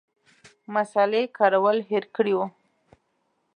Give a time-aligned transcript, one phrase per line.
[0.73, 2.45] مصالې کارول هېر کړي وو.